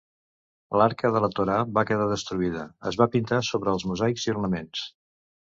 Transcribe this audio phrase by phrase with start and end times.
[0.81, 4.83] L'arca de la torà va quedar destruïda; es va pintar sobre els mosaics i ornaments.